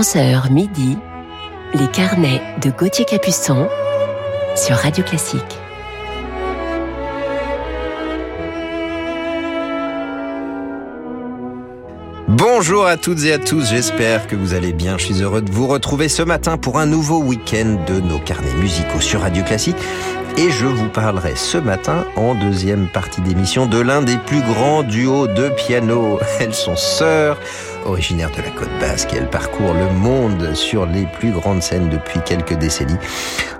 11h 0.00 0.50
midi, 0.50 0.96
les 1.74 1.86
carnets 1.88 2.40
de 2.62 2.70
Gauthier 2.70 3.04
Capuçon 3.04 3.68
sur 4.56 4.76
Radio 4.76 5.04
Classique. 5.04 5.42
Bonjour 12.28 12.86
à 12.86 12.96
toutes 12.96 13.22
et 13.24 13.34
à 13.34 13.38
tous, 13.38 13.68
j'espère 13.68 14.26
que 14.26 14.36
vous 14.36 14.54
allez 14.54 14.72
bien. 14.72 14.96
Je 14.96 15.04
suis 15.04 15.20
heureux 15.20 15.42
de 15.42 15.50
vous 15.50 15.66
retrouver 15.66 16.08
ce 16.08 16.22
matin 16.22 16.56
pour 16.56 16.78
un 16.78 16.86
nouveau 16.86 17.18
week-end 17.18 17.76
de 17.86 18.00
nos 18.00 18.20
carnets 18.20 18.54
musicaux 18.54 19.00
sur 19.00 19.20
Radio 19.20 19.44
Classique. 19.44 19.76
Et 20.38 20.50
je 20.50 20.64
vous 20.64 20.88
parlerai 20.88 21.34
ce 21.36 21.58
matin, 21.58 22.06
en 22.16 22.34
deuxième 22.34 22.88
partie 22.88 23.20
d'émission, 23.20 23.66
de 23.66 23.78
l'un 23.78 24.00
des 24.00 24.16
plus 24.16 24.40
grands 24.40 24.82
duos 24.82 25.26
de 25.26 25.50
piano. 25.50 26.18
Elles 26.40 26.54
sont 26.54 26.76
sœurs, 26.76 27.36
originaires 27.86 28.30
de 28.30 28.42
la 28.42 28.50
côte 28.50 28.70
basque, 28.80 29.12
et 29.12 29.16
elles 29.16 29.30
parcourent 29.30 29.74
le 29.74 29.90
monde 29.98 30.54
sur 30.54 30.86
les 30.86 31.06
plus 31.06 31.30
grandes 31.30 31.62
scènes 31.62 31.88
depuis 31.88 32.20
quelques 32.24 32.54
décennies. 32.54 32.98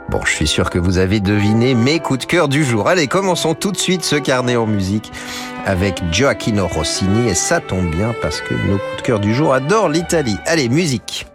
Bon, 0.09 0.21
je 0.25 0.33
suis 0.33 0.47
sûr 0.47 0.71
que 0.71 0.79
vous 0.79 0.99
avez 0.99 1.21
deviné 1.21 1.75
mes 1.75 2.01
coups 2.01 2.21
de 2.21 2.25
cœur 2.25 2.49
du 2.49 2.65
jour. 2.65 2.89
Allez, 2.89 3.07
commençons 3.07 3.55
tout 3.55 3.71
de 3.71 3.77
suite 3.77 4.05
ce 4.05 4.17
carnet 4.17 4.57
en 4.57 4.67
musique 4.67 5.13
avec 5.67 6.03
Gioacchino 6.11 6.67
Rossini, 6.67 7.29
et 7.29 7.35
ça 7.35 7.61
tombe 7.61 7.91
bien 7.91 8.15
parce 8.21 8.41
que 8.41 8.55
nos 8.55 8.79
coups 8.79 8.97
de 8.99 9.03
cœur 9.03 9.21
du 9.21 9.35
jour 9.35 9.55
adorent 9.55 9.89
l'Italie. 9.89 10.37
Allez, 10.47 10.69
musique 10.69 11.30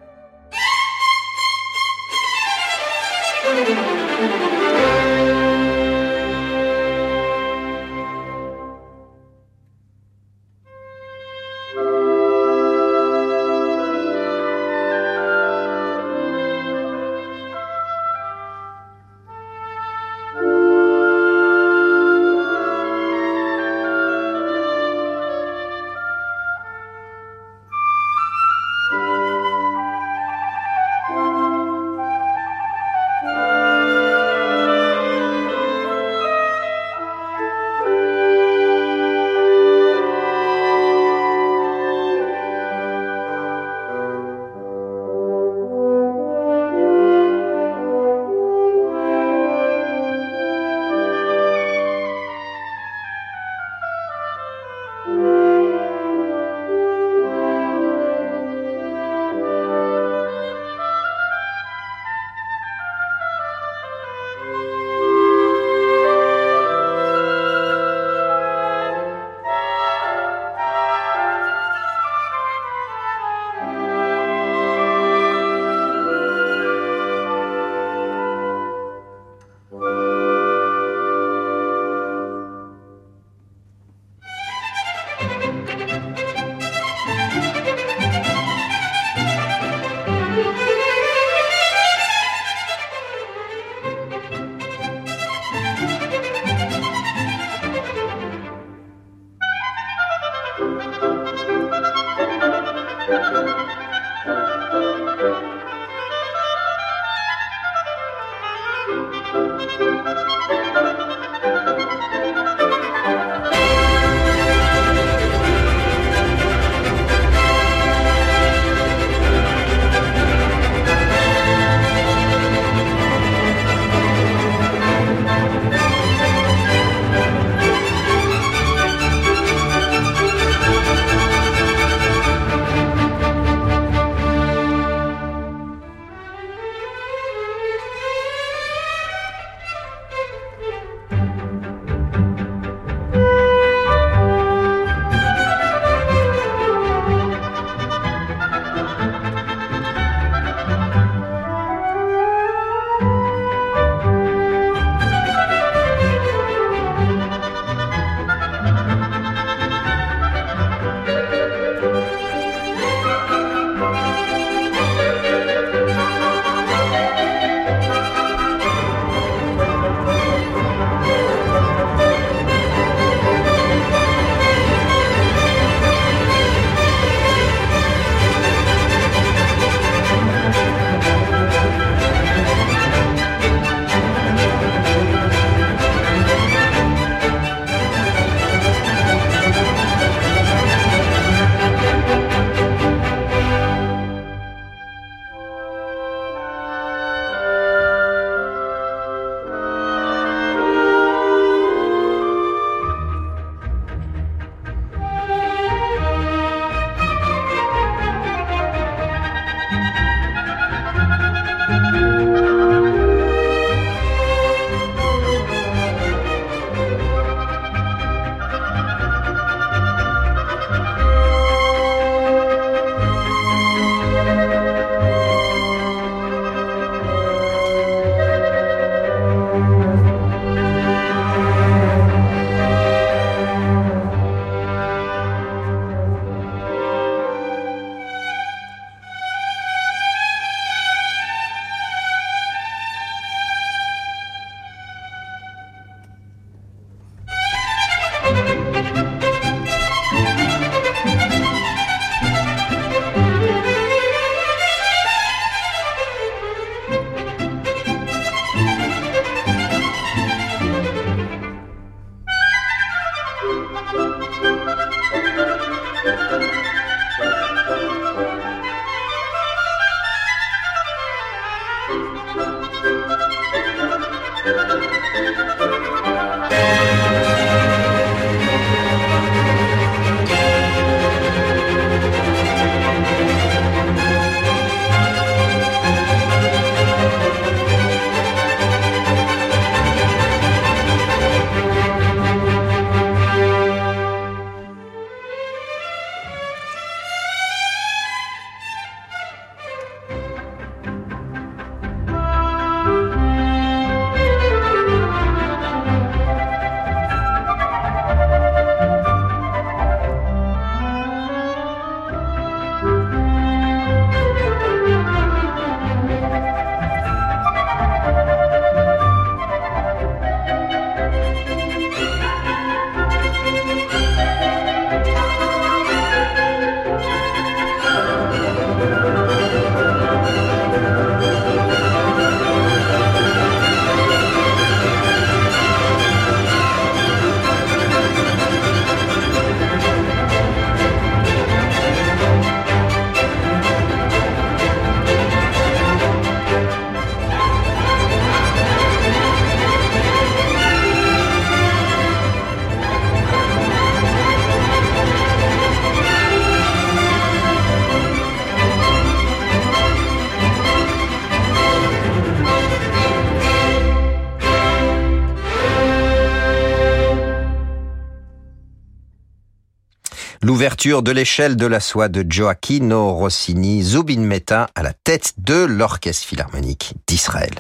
L'ouverture 370.55 371.03
de 371.03 371.11
l'échelle 371.11 371.57
de 371.57 371.65
la 371.65 371.81
soie 371.81 372.07
de 372.07 372.25
Gioacchino 372.25 373.11
Rossini, 373.13 373.83
Zubin 373.83 374.21
Mehta 374.21 374.69
à 374.73 374.83
la 374.83 374.93
tête 374.93 375.33
de 375.37 375.65
l'Orchestre 375.65 376.25
Philharmonique 376.25 376.93
d'Israël. 377.07 377.51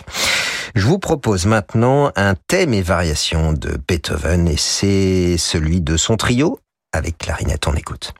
Je 0.75 0.85
vous 0.85 0.97
propose 0.97 1.45
maintenant 1.45 2.13
un 2.15 2.35
thème 2.35 2.73
et 2.73 2.81
variation 2.81 3.51
de 3.51 3.77
Beethoven 3.85 4.47
et 4.47 4.55
c'est 4.55 5.35
celui 5.37 5.81
de 5.81 5.97
son 5.97 6.15
trio 6.15 6.57
avec 6.93 7.17
clarinette. 7.17 7.67
On 7.67 7.73
écoute. 7.73 8.13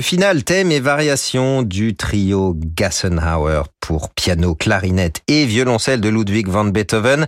Le 0.00 0.02
final, 0.02 0.44
thème 0.44 0.72
et 0.72 0.80
variation 0.80 1.60
du 1.60 1.94
trio 1.94 2.56
Gassenhauer 2.56 3.64
pour 3.80 4.08
piano, 4.08 4.54
clarinette 4.54 5.20
et 5.28 5.44
violoncelle 5.44 6.00
de 6.00 6.08
Ludwig 6.08 6.48
van 6.48 6.64
Beethoven. 6.64 7.26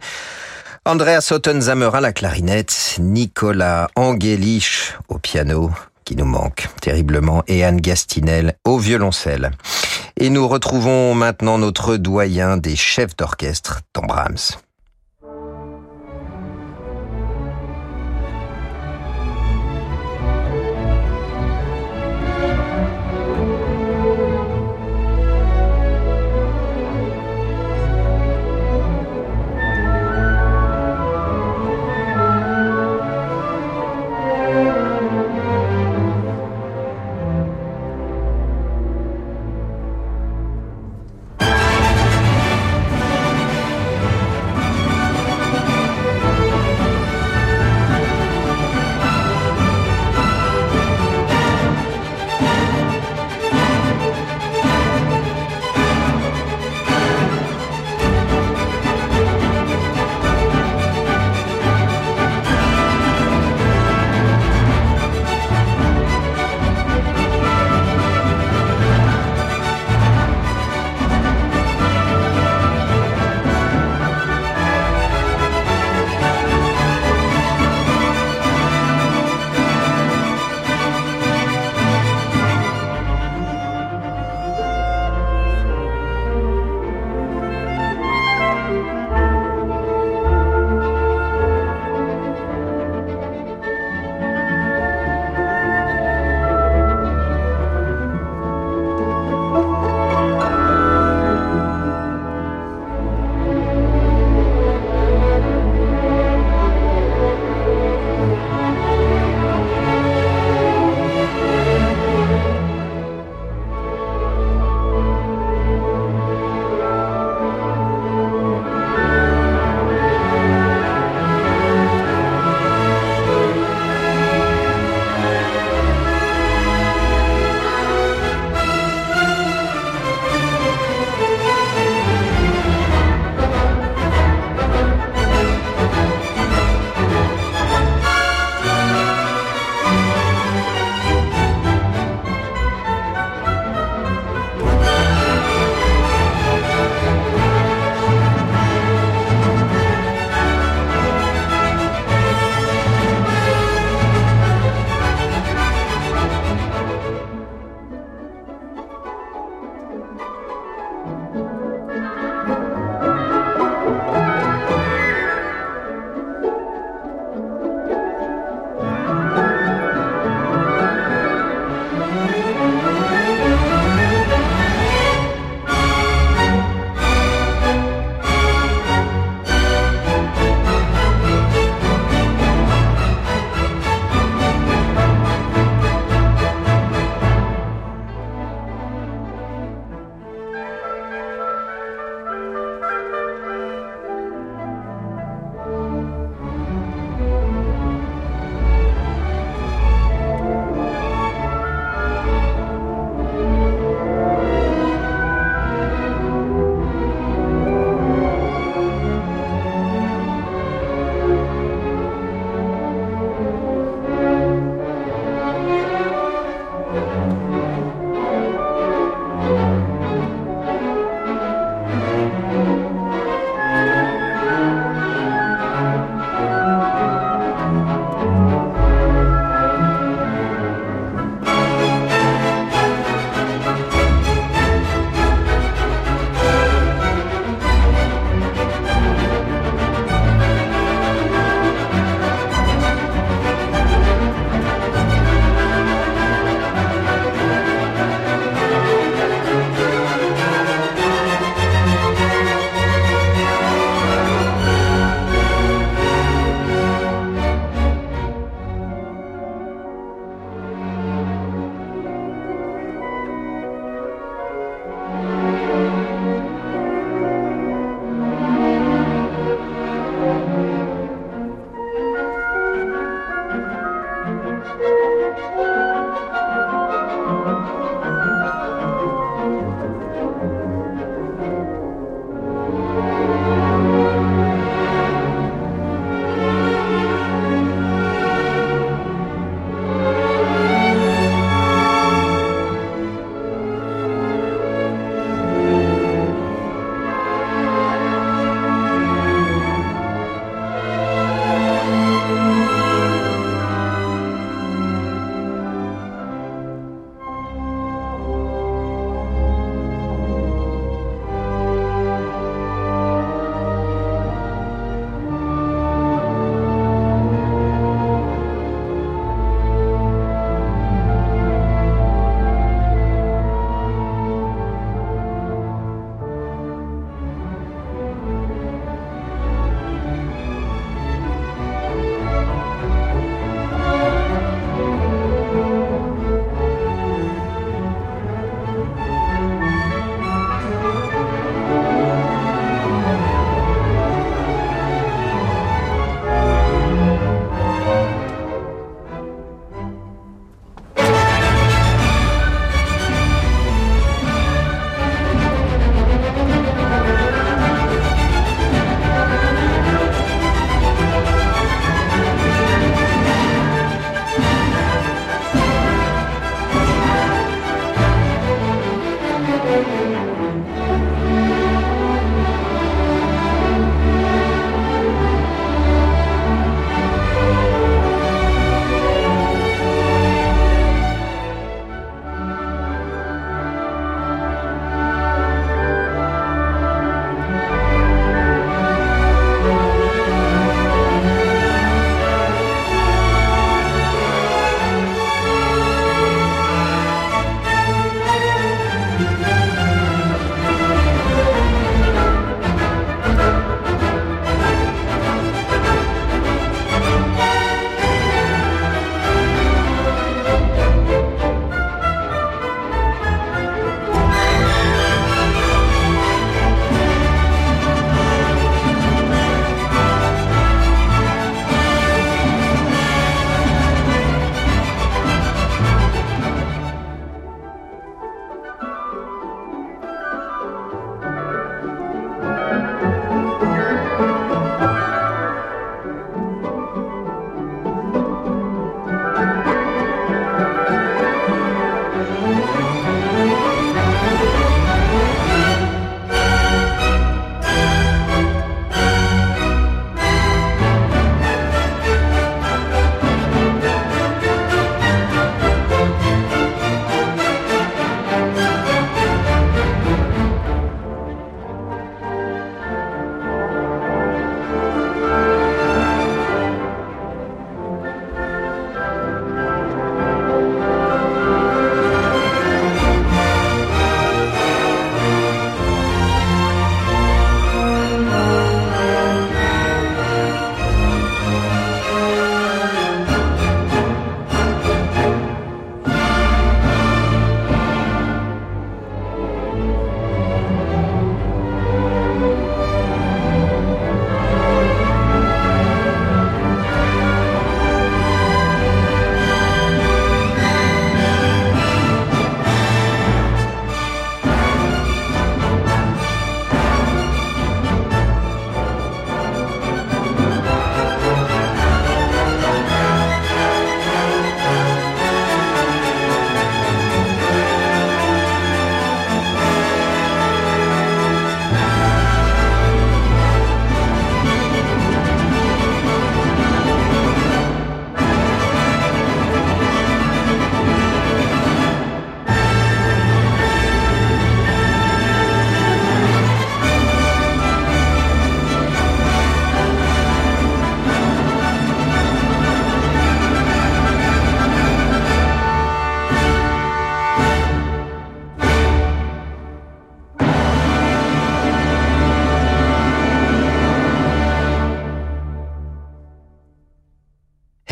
Andreas 0.87 1.29
Ottenzammer 1.33 1.91
à 1.93 2.01
la 2.01 2.15
clarinette, 2.15 2.97
Nicolas 2.99 3.91
Angelich 3.95 4.95
au 5.11 5.19
piano, 5.19 5.71
qui 6.07 6.17
nous 6.17 6.25
manque 6.25 6.67
terriblement, 6.81 7.43
et 7.47 7.63
Anne 7.63 7.79
Gastinel 7.79 8.55
au 8.65 8.79
violoncelle. 8.79 9.51
Et 10.17 10.31
nous 10.31 10.49
retrouvons 10.49 11.15
maintenant 11.15 11.59
notre 11.59 11.99
doyen 11.99 12.57
des 12.57 12.75
chefs 12.75 13.15
d'orchestre, 13.17 13.83
Tom 13.93 14.07
Brahms. 14.07 14.57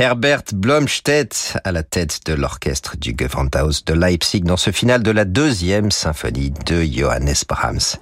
Herbert 0.00 0.44
Blomstedt 0.54 1.58
à 1.62 1.72
la 1.72 1.82
tête 1.82 2.20
de 2.24 2.32
l'orchestre 2.32 2.96
du 2.96 3.14
Gewandhaus 3.14 3.84
de 3.84 3.92
Leipzig 3.92 4.40
dans 4.40 4.56
ce 4.56 4.70
final 4.70 5.02
de 5.02 5.10
la 5.10 5.26
deuxième 5.26 5.90
symphonie 5.90 6.54
de 6.64 6.82
Johannes 6.82 7.34
Brahms. 7.46 7.98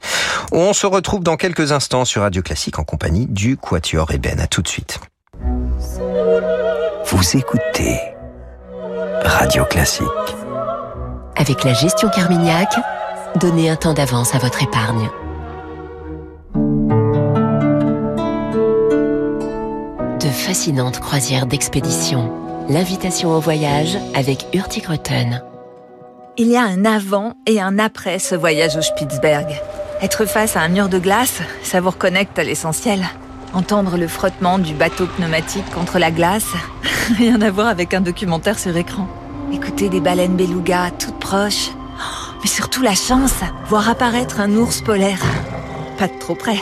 On 0.53 0.73
se 0.73 0.87
retrouve 0.87 1.25
dans 1.25 1.37
quelques 1.37 1.73
instants 1.73 2.05
sur 2.05 2.23
Radio 2.23 2.41
Classique 2.41 2.79
en 2.79 2.85
compagnie 2.85 3.27
du 3.27 3.57
Quatuor 3.57 4.13
Eben. 4.13 4.39
À 4.39 4.47
tout 4.47 4.63
de 4.63 4.69
suite. 4.69 5.01
Vous 7.07 7.37
écoutez 7.37 7.99
Radio 9.25 9.65
Classique. 9.65 10.07
Avec 11.35 11.65
la 11.65 11.73
gestion 11.73 12.11
Carmignac, 12.11 12.73
donnez 13.41 13.71
un 13.71 13.77
temps 13.77 13.95
d'avance 13.95 14.37
à 14.37 14.39
votre 14.39 14.63
épargne. 14.63 15.11
De 20.21 20.31
fascinantes 20.31 20.99
croisières 20.99 21.47
d'expédition. 21.47 22.33
L'invitation 22.69 23.31
au 23.31 23.39
voyage 23.39 23.97
avec 24.15 24.47
Hurtigruten. 24.53 25.45
Il 26.37 26.49
y 26.49 26.57
a 26.57 26.65
un 26.65 26.85
avant 26.85 27.35
et 27.47 27.61
un 27.61 27.79
après 27.79 28.19
ce 28.19 28.35
voyage 28.35 28.77
au 28.77 28.83
Spitzberg. 28.83 29.47
Être 30.03 30.27
face 30.27 30.57
à 30.57 30.63
un 30.63 30.69
mur 30.71 30.89
de 30.89 30.99
glace, 30.99 31.41
ça 31.63 31.81
vous 31.81 31.91
reconnecte 31.91 32.37
à 32.37 32.43
l'essentiel. 32.43 33.07
Entendre 33.53 33.97
le 33.97 34.09
frottement 34.09 34.59
du 34.59 34.75
bateau 34.75 35.07
pneumatique 35.07 35.71
contre 35.73 36.01
la 36.01 36.11
glace, 36.11 36.49
rien 37.17 37.41
à 37.41 37.53
voir 37.53 37.69
avec 37.69 37.95
un 37.95 38.01
documentaire 38.01 38.59
sur 38.59 38.77
écran. 38.77 39.07
Écouter 39.53 39.89
des 39.89 40.01
baleines 40.01 40.37
beluga 40.37 40.91
toutes 40.99 41.21
proches, 41.21 41.71
mais 42.43 42.49
surtout 42.49 42.83
la 42.83 42.97
chance, 42.97 43.35
voir 43.69 43.89
apparaître 43.89 44.41
un 44.41 44.53
ours 44.57 44.81
polaire. 44.81 45.23
Pas 45.97 46.09
de 46.09 46.19
trop 46.19 46.35
près, 46.35 46.59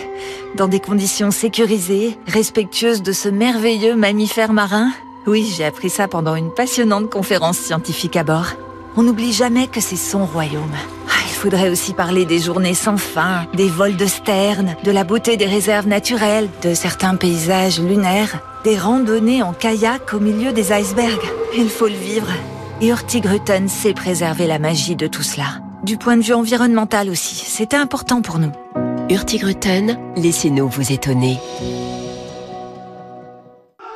dans 0.54 0.68
des 0.68 0.80
conditions 0.80 1.30
sécurisées, 1.30 2.18
respectueuses 2.26 3.02
de 3.02 3.12
ce 3.12 3.28
merveilleux 3.28 3.96
mammifère 3.96 4.52
marin? 4.52 4.90
Oui, 5.26 5.52
j'ai 5.56 5.64
appris 5.64 5.90
ça 5.90 6.08
pendant 6.08 6.36
une 6.36 6.52
passionnante 6.52 7.10
conférence 7.10 7.58
scientifique 7.58 8.16
à 8.16 8.24
bord. 8.24 8.52
On 8.96 9.02
n'oublie 9.02 9.32
jamais 9.32 9.66
que 9.66 9.80
c'est 9.80 9.96
son 9.96 10.24
royaume. 10.24 10.74
Ah, 11.08 11.22
il 11.26 11.34
faudrait 11.34 11.68
aussi 11.68 11.92
parler 11.92 12.24
des 12.24 12.38
journées 12.38 12.74
sans 12.74 12.96
fin, 12.96 13.46
des 13.54 13.68
vols 13.68 13.96
de 13.96 14.06
sterne, 14.06 14.76
de 14.84 14.90
la 14.90 15.04
beauté 15.04 15.36
des 15.36 15.46
réserves 15.46 15.88
naturelles, 15.88 16.48
de 16.62 16.74
certains 16.74 17.16
paysages 17.16 17.80
lunaires, 17.80 18.40
des 18.64 18.78
randonnées 18.78 19.42
en 19.42 19.52
kayak 19.52 20.14
au 20.14 20.20
milieu 20.20 20.52
des 20.52 20.72
icebergs. 20.72 21.26
Il 21.56 21.68
faut 21.68 21.88
le 21.88 21.94
vivre. 21.94 22.28
Et 22.80 22.88
Hurtigruten 22.88 23.68
sait 23.68 23.94
préserver 23.94 24.46
la 24.46 24.58
magie 24.58 24.96
de 24.96 25.06
tout 25.06 25.22
cela. 25.22 25.60
Du 25.82 25.96
point 25.98 26.16
de 26.16 26.22
vue 26.22 26.34
environnemental 26.34 27.10
aussi, 27.10 27.34
c'était 27.34 27.76
important 27.76 28.22
pour 28.22 28.38
nous. 28.38 28.52
Hurtigruten, 29.08 30.00
laissez-nous 30.16 30.68
vous 30.68 30.92
étonner. 30.92 31.38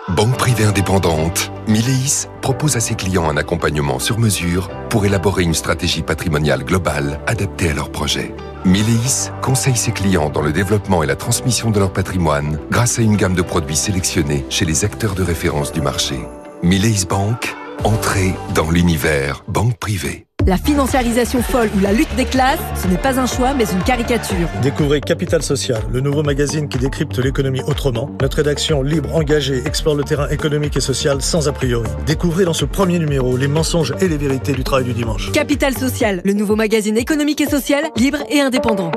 Banque 0.09 0.37
privée 0.37 0.63
indépendante, 0.63 1.51
Mileis 1.67 2.29
propose 2.41 2.77
à 2.77 2.81
ses 2.81 2.95
clients 2.95 3.29
un 3.29 3.37
accompagnement 3.37 3.99
sur 3.99 4.21
mesure 4.21 4.71
pour 4.89 5.05
élaborer 5.07 5.43
une 5.43 5.55
stratégie 5.55 6.03
patrimoniale 6.03 6.63
globale 6.63 7.19
adaptée 7.27 7.71
à 7.71 7.75
leurs 7.75 7.91
projets. 7.91 8.33
Mileis 8.65 9.33
conseille 9.43 9.77
ses 9.77 9.91
clients 9.91 10.31
dans 10.31 10.43
le 10.43 10.53
développement 10.53 11.03
et 11.03 11.07
la 11.09 11.17
transmission 11.17 11.73
de 11.73 11.81
leur 11.81 11.93
patrimoine 11.93 12.61
grâce 12.71 13.01
à 13.01 13.03
une 13.03 13.17
gamme 13.17 13.35
de 13.35 13.43
produits 13.43 13.75
sélectionnés 13.75 14.45
chez 14.49 14.65
les 14.65 14.85
acteurs 14.85 15.17
de 15.17 15.25
référence 15.25 15.73
du 15.73 15.81
marché. 15.81 16.21
Mileis 16.63 17.05
Bank, 17.09 17.57
entrée 17.83 18.35
dans 18.55 18.71
l'univers 18.71 19.43
banque 19.49 19.77
privée. 19.77 20.27
La 20.47 20.57
financiarisation 20.57 21.43
folle 21.43 21.69
ou 21.77 21.81
la 21.81 21.93
lutte 21.93 22.15
des 22.17 22.25
classes, 22.25 22.61
ce 22.83 22.89
n'est 22.89 22.97
pas 22.97 23.21
un 23.21 23.27
choix 23.27 23.53
mais 23.53 23.65
une 23.71 23.83
caricature. 23.83 24.49
Découvrez 24.63 25.01
Capital 25.01 25.43
Social, 25.43 25.83
le 25.93 26.01
nouveau 26.01 26.23
magazine 26.23 26.69
qui 26.69 26.79
décrypte 26.79 27.19
l'économie 27.19 27.63
autrement. 27.67 28.11
Notre 28.23 28.39
rédaction 28.39 28.83
libre, 28.83 29.15
engagée, 29.15 29.63
explore 29.67 29.95
le 29.95 30.03
terrain 30.03 30.29
économique 30.29 30.77
et 30.77 30.81
social 30.81 31.21
sans 31.21 31.49
a 31.49 31.53
priori. 31.53 31.89
Découvrez 32.07 32.45
dans 32.45 32.55
ce 32.55 32.65
premier 32.65 32.99
numéro 32.99 33.37
les 33.37 33.49
mensonges 33.49 33.95
et 34.01 34.09
les 34.09 34.17
vérités 34.17 34.53
du 34.53 34.65
travail 34.65 34.87
du 34.87 34.95
dimanche. 34.95 35.31
Capital 35.33 35.77
Social, 35.77 36.23
le 36.25 36.33
nouveau 36.33 36.57
magazine 36.57 36.97
économique 36.97 37.41
et 37.43 37.49
social, 37.49 37.85
libre 37.97 38.19
et 38.31 38.41
indépendant. 38.41 38.93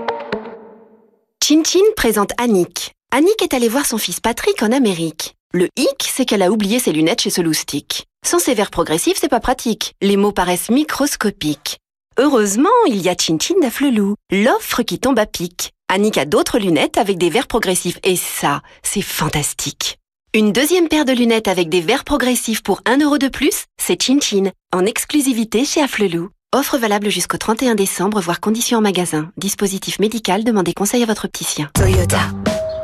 Chin 1.43 1.61
Chin 1.65 1.83
présente 1.97 2.31
Annick. 2.39 2.93
Annick 3.11 3.41
est 3.41 3.53
allée 3.53 3.69
voir 3.69 3.85
son 3.85 3.97
fils 3.97 4.21
Patrick 4.21 4.63
en 4.63 4.71
Amérique. 4.71 5.35
Le 5.53 5.67
hic, 5.77 6.09
c'est 6.09 6.25
qu'elle 6.25 6.41
a 6.41 6.51
oublié 6.51 6.79
ses 6.79 6.93
lunettes 6.93 7.21
chez 7.21 7.29
Soloustic. 7.29 8.07
Sans 8.25 8.39
ses 8.39 8.53
verres 8.53 8.71
progressifs, 8.71 9.17
c'est 9.19 9.29
pas 9.29 9.39
pratique. 9.39 9.93
Les 10.01 10.17
mots 10.17 10.31
paraissent 10.31 10.69
microscopiques. 10.69 11.77
Heureusement, 12.17 12.69
il 12.87 13.01
y 13.01 13.09
a 13.09 13.15
Chin 13.19 13.37
Chin 13.39 13.55
d'Afflelou, 13.61 14.15
l'offre 14.31 14.83
qui 14.83 14.99
tombe 14.99 15.19
à 15.19 15.25
pic. 15.25 15.71
Annick 15.89 16.17
a 16.17 16.25
d'autres 16.25 16.59
lunettes 16.59 16.97
avec 16.97 17.17
des 17.17 17.29
verres 17.29 17.47
progressifs 17.47 17.99
et 18.03 18.15
ça, 18.15 18.61
c'est 18.81 19.01
fantastique. 19.01 19.97
Une 20.33 20.51
deuxième 20.51 20.87
paire 20.87 21.05
de 21.05 21.11
lunettes 21.11 21.47
avec 21.47 21.69
des 21.69 21.81
verres 21.81 22.05
progressifs 22.05 22.63
pour 22.63 22.81
1 22.85 22.99
euro 22.99 23.17
de 23.17 23.27
plus, 23.27 23.65
c'est 23.79 24.01
Chin 24.01 24.19
Chin, 24.19 24.51
en 24.71 24.85
exclusivité 24.85 25.65
chez 25.65 25.81
Afflelou. 25.81 26.29
Offre 26.55 26.77
valable 26.77 27.09
jusqu'au 27.09 27.37
31 27.37 27.75
décembre, 27.75 28.21
voire 28.21 28.39
conditions 28.39 28.77
en 28.77 28.81
magasin. 28.81 29.31
Dispositif 29.37 29.99
médical, 29.99 30.43
demandez 30.43 30.73
conseil 30.73 31.03
à 31.03 31.07
votre 31.07 31.25
opticien. 31.25 31.69
Toyota. 31.73 32.21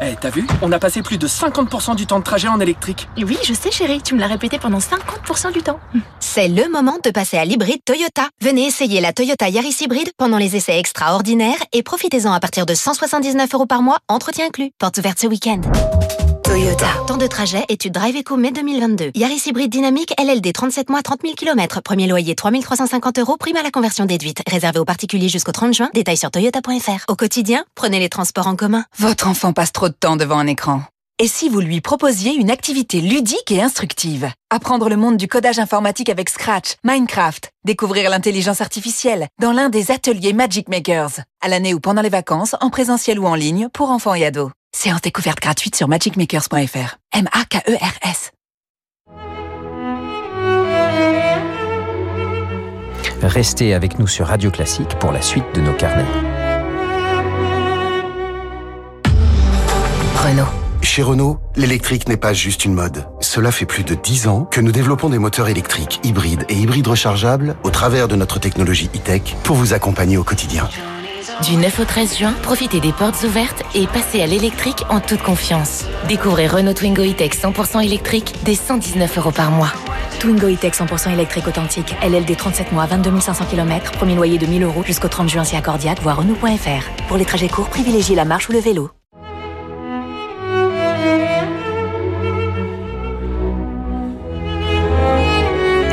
Eh, 0.01 0.15
t'as 0.19 0.29
vu? 0.29 0.47
On 0.61 0.71
a 0.71 0.79
passé 0.79 1.01
plus 1.01 1.17
de 1.17 1.27
50% 1.27 1.95
du 1.95 2.05
temps 2.05 2.19
de 2.19 2.23
trajet 2.23 2.47
en 2.47 2.59
électrique. 2.59 3.09
Oui, 3.17 3.37
je 3.43 3.53
sais 3.53 3.71
chérie, 3.71 4.01
tu 4.01 4.15
me 4.15 4.19
l'as 4.19 4.27
répété 4.27 4.57
pendant 4.57 4.79
50% 4.79 5.51
du 5.51 5.61
temps. 5.61 5.79
C'est 6.19 6.47
le 6.47 6.69
moment 6.69 6.97
de 7.03 7.09
passer 7.09 7.37
à 7.37 7.45
l'hybride 7.45 7.83
Toyota. 7.83 8.29
Venez 8.41 8.65
essayer 8.65 9.01
la 9.01 9.13
Toyota 9.13 9.49
Yaris 9.49 9.77
hybride 9.81 10.11
pendant 10.17 10.37
les 10.37 10.55
essais 10.55 10.79
extraordinaires 10.79 11.61
et 11.73 11.83
profitez-en 11.83 12.31
à 12.31 12.39
partir 12.39 12.65
de 12.65 12.73
179 12.73 13.53
euros 13.53 13.65
par 13.65 13.81
mois, 13.81 13.97
entretien 14.07 14.45
inclus. 14.45 14.71
Porte 14.79 14.97
ouverte 14.99 15.19
ce 15.19 15.27
week-end. 15.27 15.61
Toyota. 16.49 16.87
Temps 17.05 17.17
de 17.17 17.27
trajet, 17.27 17.63
étude 17.69 17.93
Drive 17.93 18.17
Eco 18.17 18.35
mai 18.35 18.51
2022. 18.51 19.11
Yaris 19.13 19.43
hybride 19.45 19.71
dynamique, 19.71 20.15
LLD 20.19 20.51
37 20.51 20.89
mois, 20.89 21.03
30 21.03 21.21
000 21.21 21.35
km. 21.35 21.79
Premier 21.83 22.07
loyer 22.07 22.33
3350 22.33 23.19
euros, 23.19 23.37
prime 23.37 23.57
à 23.57 23.61
la 23.61 23.69
conversion 23.69 24.05
déduite. 24.05 24.41
Réservé 24.47 24.79
aux 24.79 24.85
particuliers 24.85 25.29
jusqu'au 25.29 25.51
30 25.51 25.75
juin. 25.75 25.89
Détails 25.93 26.17
sur 26.17 26.31
toyota.fr. 26.31 27.05
Au 27.07 27.15
quotidien, 27.15 27.65
prenez 27.75 27.99
les 27.99 28.09
transports 28.09 28.47
en 28.47 28.55
commun. 28.55 28.83
Votre 28.97 29.27
enfant 29.27 29.53
passe 29.53 29.71
trop 29.71 29.89
de 29.89 29.93
temps 29.93 30.15
devant 30.15 30.39
un 30.39 30.47
écran. 30.47 30.81
Et 31.19 31.27
si 31.27 31.49
vous 31.49 31.59
lui 31.59 31.81
proposiez 31.81 32.33
une 32.33 32.49
activité 32.49 32.99
ludique 32.99 33.51
et 33.51 33.61
instructive? 33.61 34.31
Apprendre 34.49 34.89
le 34.89 34.97
monde 34.97 35.17
du 35.17 35.27
codage 35.27 35.59
informatique 35.59 36.09
avec 36.09 36.29
Scratch, 36.29 36.77
Minecraft, 36.83 37.51
découvrir 37.63 38.09
l'intelligence 38.09 38.61
artificielle 38.61 39.27
dans 39.39 39.51
l'un 39.51 39.69
des 39.69 39.91
ateliers 39.91 40.33
Magic 40.33 40.67
Makers, 40.67 41.19
à 41.41 41.47
l'année 41.47 41.75
ou 41.75 41.79
pendant 41.79 42.01
les 42.01 42.09
vacances, 42.09 42.55
en 42.59 42.71
présentiel 42.71 43.19
ou 43.19 43.27
en 43.27 43.35
ligne, 43.35 43.69
pour 43.71 43.91
enfants 43.91 44.15
et 44.15 44.25
ados. 44.25 44.49
Séance 44.75 45.01
découverte 45.01 45.39
gratuite 45.39 45.75
sur 45.75 45.87
magicmakers.fr. 45.87 46.97
M-A-K-E-R-S. 47.13 48.31
Restez 53.21 53.73
avec 53.73 53.99
nous 53.99 54.07
sur 54.07 54.27
Radio 54.27 54.51
Classique 54.51 54.95
pour 54.99 55.11
la 55.11 55.21
suite 55.21 55.43
de 55.53 55.61
nos 55.61 55.73
carnets. 55.73 56.05
Renault. 60.15 60.45
Chez 60.81 61.03
Renault, 61.03 61.39
l'électrique 61.55 62.07
n'est 62.07 62.15
pas 62.15 62.33
juste 62.33 62.63
une 62.63 62.73
mode. 62.73 63.05
Cela 63.19 63.51
fait 63.51 63.65
plus 63.65 63.83
de 63.83 63.95
10 63.95 64.27
ans 64.27 64.45
que 64.45 64.61
nous 64.61 64.71
développons 64.71 65.09
des 65.09 65.19
moteurs 65.19 65.49
électriques, 65.49 65.99
hybrides 66.03 66.45
et 66.47 66.55
hybrides 66.55 66.87
rechargeables 66.87 67.55
au 67.63 67.69
travers 67.69 68.07
de 68.07 68.15
notre 68.15 68.39
technologie 68.39 68.89
e-tech 68.95 69.35
pour 69.43 69.57
vous 69.57 69.73
accompagner 69.73 70.15
au 70.17 70.23
quotidien. 70.23 70.69
Du 71.43 71.55
9 71.55 71.79
au 71.79 71.85
13 71.85 72.17
juin, 72.17 72.33
profitez 72.43 72.81
des 72.81 72.91
portes 72.91 73.23
ouvertes 73.23 73.63
et 73.73 73.87
passez 73.87 74.21
à 74.21 74.27
l'électrique 74.27 74.83
en 74.89 74.99
toute 74.99 75.21
confiance. 75.21 75.85
Découvrez 76.09 76.47
Renault 76.47 76.73
Twingo 76.73 77.01
E-Tech 77.01 77.31
100% 77.31 77.81
électrique 77.81 78.35
dès 78.43 78.55
119 78.55 79.17
euros 79.17 79.31
par 79.31 79.49
mois. 79.49 79.71
Twingo 80.19 80.47
E-Tech 80.49 80.73
100% 80.73 81.13
électrique 81.13 81.47
authentique, 81.47 81.95
LLD 82.03 82.35
37 82.35 82.73
mois, 82.73 82.87
22 82.87 83.21
500 83.21 83.45
km, 83.45 83.93
premier 83.93 84.15
loyer 84.15 84.37
de 84.37 84.45
1000 84.45 84.63
euros 84.63 84.83
jusqu'au 84.83 85.07
30 85.07 85.29
juin 85.29 85.43
si 85.45 85.55
accordiaque, 85.55 86.01
voire 86.01 86.17
Renault.fr. 86.17 87.07
Pour 87.07 87.15
les 87.15 87.23
trajets 87.23 87.47
courts, 87.47 87.69
privilégiez 87.69 88.17
la 88.17 88.25
marche 88.25 88.49
ou 88.49 88.51
le 88.51 88.59
vélo. 88.59 88.89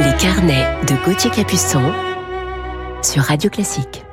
Les 0.02 0.16
carnets 0.18 0.66
de 0.88 1.04
Gauthier 1.04 1.30
Capuçon 1.30 1.92
sur 3.00 3.22
Radio 3.22 3.48
Classique. 3.48 4.05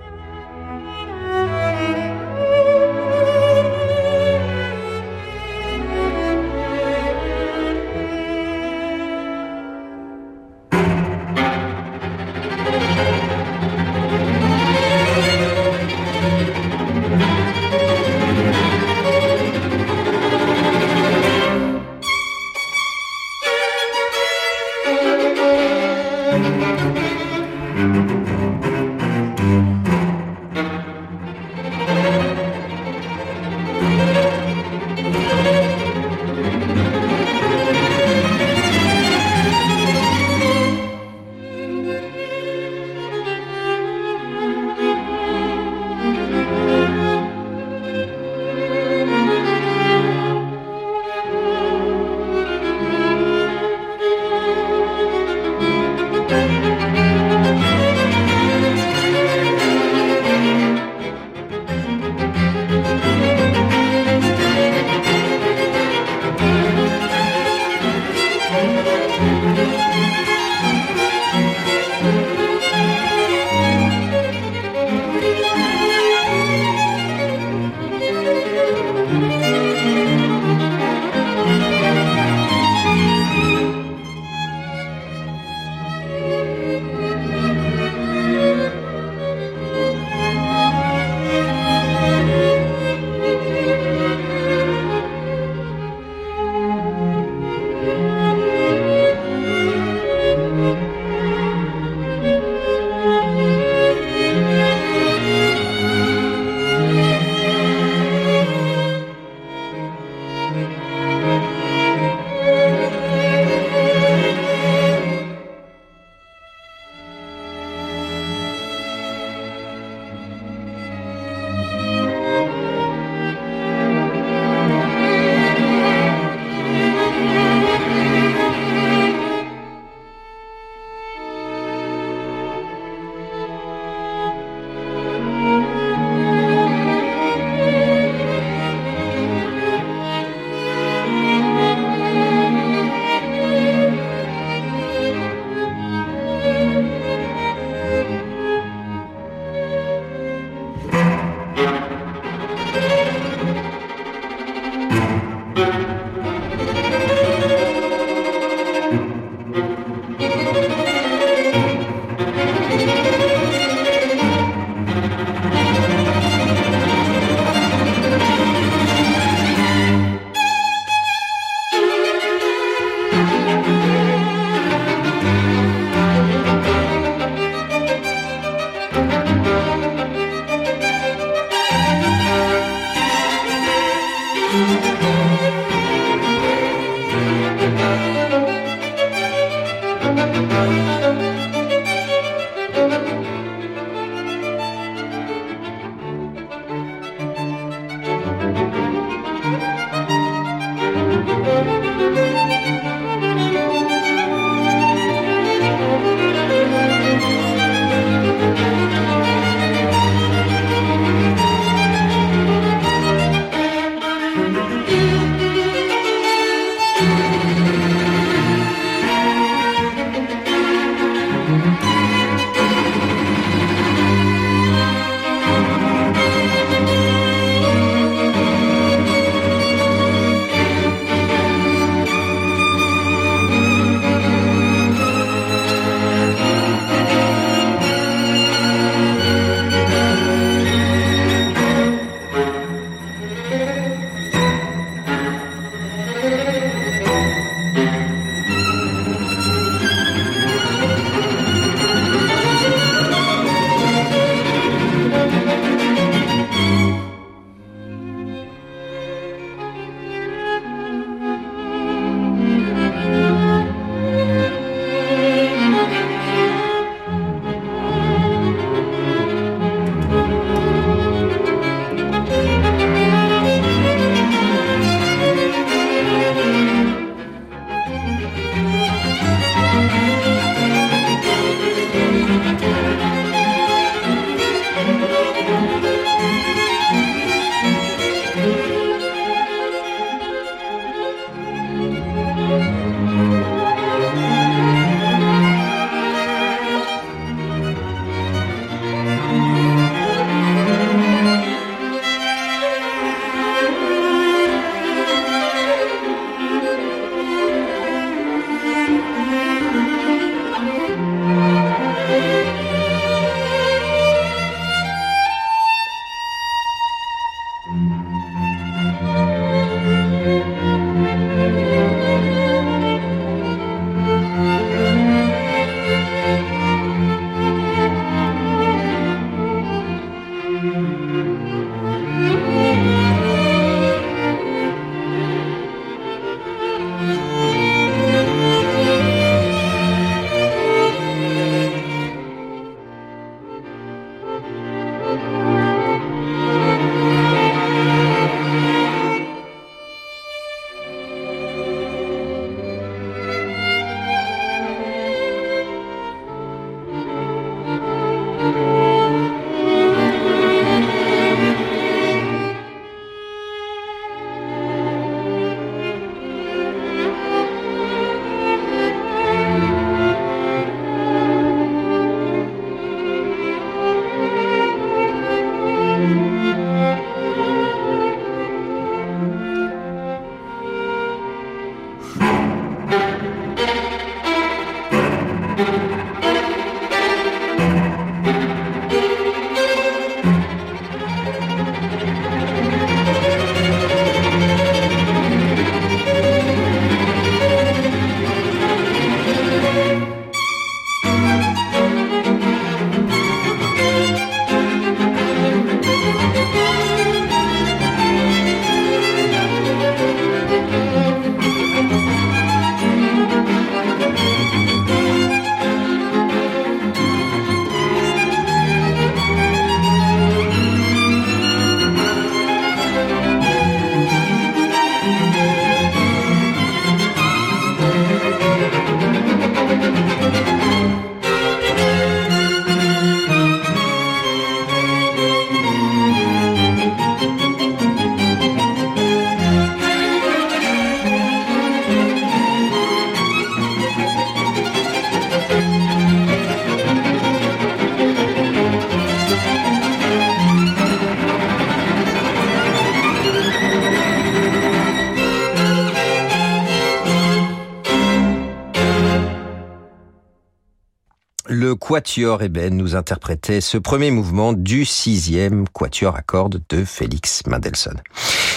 Quatuor 461.93 462.41
Eben 462.41 462.75
nous 462.75 462.95
interprétait 462.95 463.61
ce 463.61 463.77
premier 463.77 464.09
mouvement 464.09 464.51
du 464.51 464.83
sixième 464.83 465.69
Quatuor 465.69 466.15
à 466.15 466.23
cordes 466.23 466.59
de 466.69 466.85
Félix 466.85 467.45
Mendelssohn. 467.45 468.01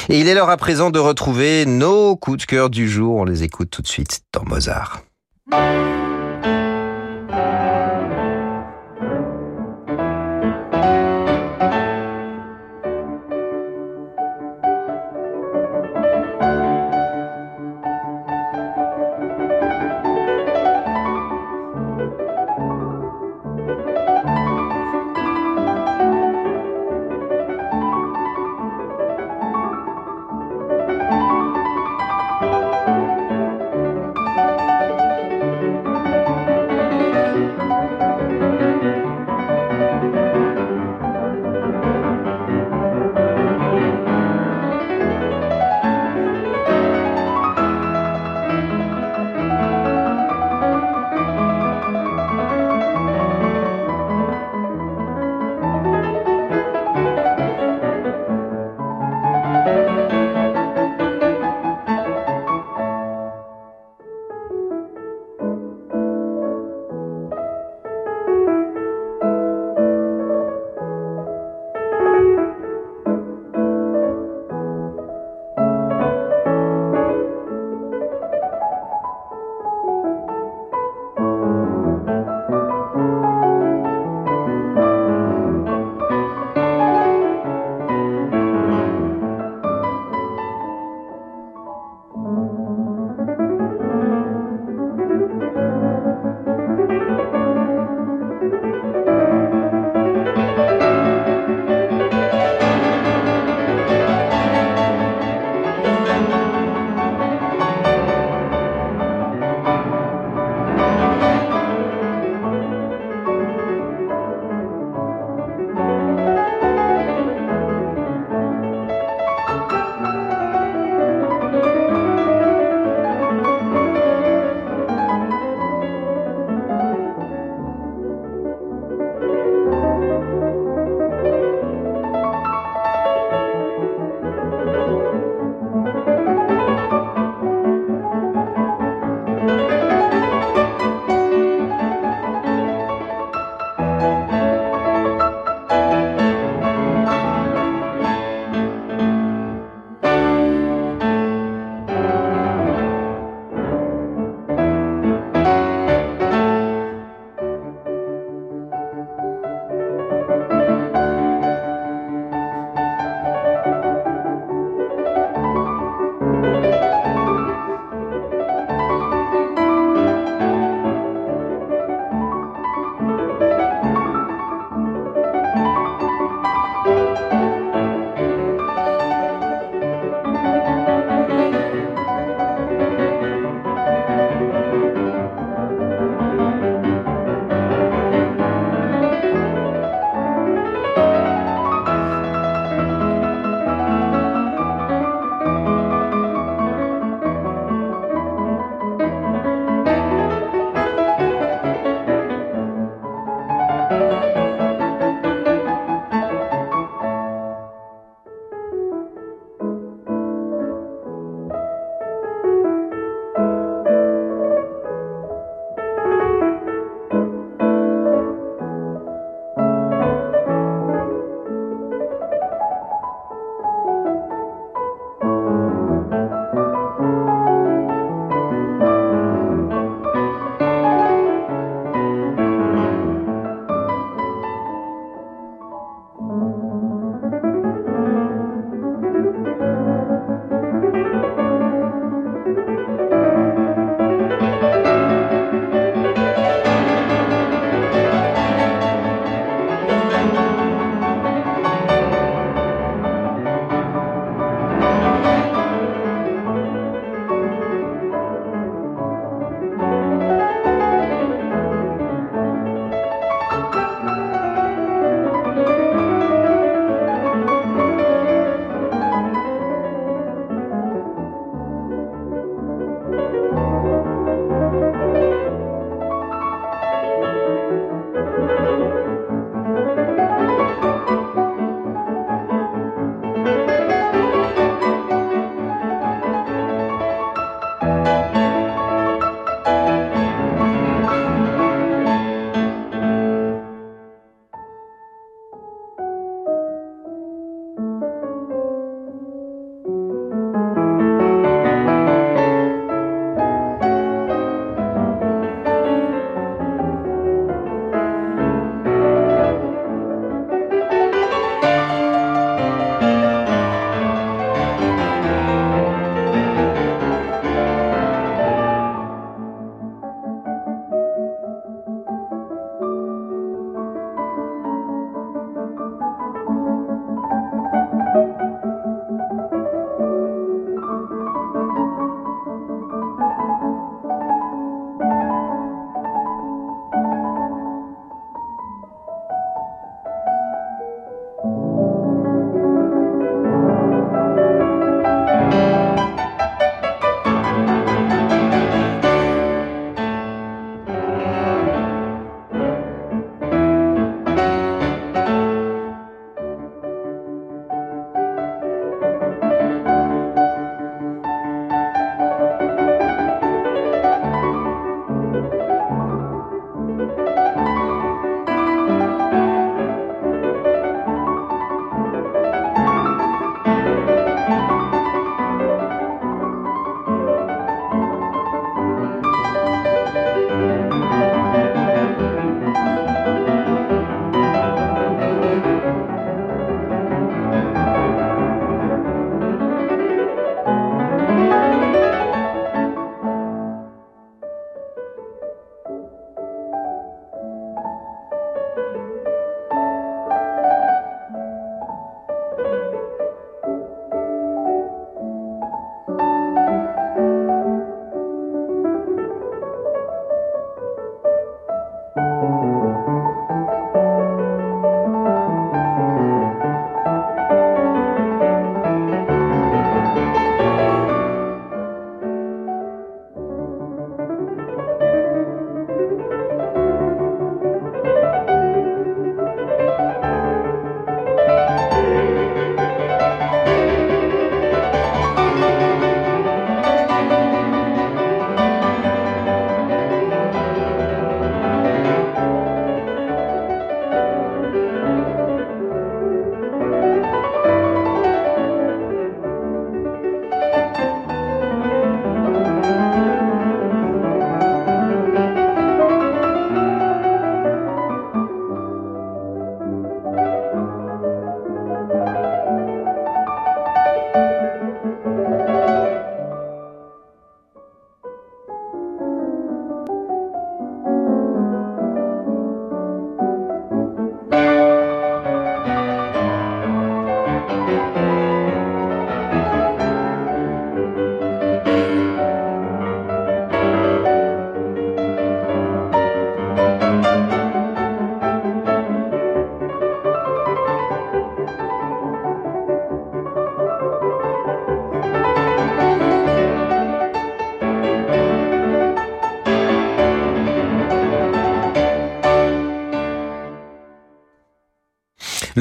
Et 0.08 0.18
il 0.18 0.26
est 0.26 0.32
l'heure 0.32 0.48
à 0.48 0.56
présent 0.56 0.88
de 0.88 0.98
retrouver 0.98 1.66
nos 1.66 2.16
coups 2.16 2.38
de 2.38 2.44
cœur 2.46 2.70
du 2.70 2.88
jour. 2.88 3.16
On 3.16 3.24
les 3.24 3.42
écoute 3.42 3.68
tout 3.68 3.82
de 3.82 3.88
suite 3.88 4.22
dans 4.32 4.44
Mozart. 4.46 5.02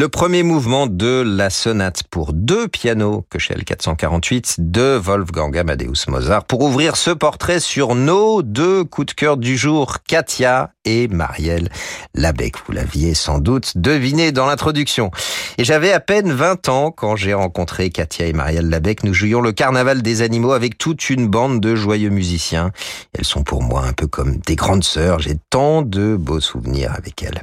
Le 0.06 0.10
premier 0.10 0.44
mouvement 0.44 0.86
de 0.86 1.24
la 1.26 1.50
sonate 1.50 2.04
pour 2.12 2.32
deux 2.32 2.68
pianos 2.68 3.26
chez 3.40 3.56
448 3.56 4.58
de 4.60 5.02
Wolfgang 5.02 5.58
Amadeus 5.58 6.06
Mozart 6.08 6.44
pour 6.44 6.62
ouvrir 6.62 6.96
ce 6.96 7.10
portrait 7.10 7.60
sur 7.60 7.96
nos 7.96 8.44
deux 8.44 8.84
coups 8.84 9.08
de 9.08 9.14
cœur 9.14 9.36
du 9.36 9.58
jour, 9.58 10.04
Katia 10.08 10.74
et 10.86 11.08
Marielle 11.08 11.70
Labec. 12.14 12.54
Vous 12.68 12.74
l'aviez 12.74 13.16
sans 13.16 13.40
doute 13.40 13.80
deviné 13.80 14.32
dans 14.32 14.46
l'introduction. 14.46 15.10
Et 15.58 15.64
j'avais 15.64 15.92
à 15.92 16.00
peine 16.00 16.32
20 16.32 16.70
ans 16.70 16.92
quand 16.92 17.16
j'ai 17.16 17.34
rencontré 17.34 17.90
Katia 17.90 18.28
et 18.28 18.34
Marielle 18.34 18.70
Labec. 18.70 19.04
Nous 19.04 19.14
jouions 19.16 19.42
le 19.42 19.54
carnaval 19.54 20.04
des 20.04 20.22
animaux 20.22 20.52
avec 20.52 20.78
toute 20.78 21.10
une 21.10 21.28
bande 21.28 21.60
de 21.62 21.74
joyeux 21.74 22.12
musiciens. 22.12 22.70
Elles 23.18 23.26
sont 23.26 23.42
pour 23.42 23.64
moi 23.64 23.84
un 23.84 23.94
peu 23.94 24.06
comme 24.06 24.38
des 24.38 24.56
grandes 24.56 24.84
sœurs. 24.84 25.18
J'ai 25.18 25.38
tant 25.50 25.82
de 25.82 26.16
beaux 26.16 26.42
souvenirs 26.42 26.94
avec 26.96 27.24
elles. 27.24 27.42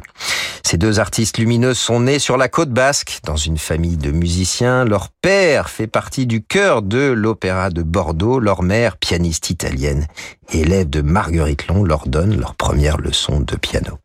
Ces 0.64 0.78
deux 0.78 1.00
artistes 1.00 1.38
lumineuses 1.38 1.78
sont 1.78 2.00
nés 2.00 2.18
sur 2.18 2.36
la 2.36 2.48
côte 2.52 2.70
basque, 2.70 3.20
dans 3.24 3.36
une 3.36 3.56
famille 3.56 3.96
de 3.96 4.12
musiciens. 4.12 4.84
Leur 4.84 5.08
père 5.08 5.70
fait 5.70 5.86
partie 5.86 6.26
du 6.26 6.44
chœur 6.44 6.82
de 6.82 7.10
l'Opéra 7.10 7.70
de 7.70 7.82
Bordeaux. 7.82 8.38
Leur 8.38 8.62
mère, 8.62 8.98
pianiste 8.98 9.50
italienne, 9.50 10.06
élève 10.52 10.88
de 10.88 11.00
Marguerite 11.00 11.66
Long, 11.66 11.82
leur 11.82 12.06
donne 12.06 12.38
leur 12.38 12.54
première 12.54 12.98
leçon 12.98 13.40
de 13.40 13.56
piano. 13.56 14.01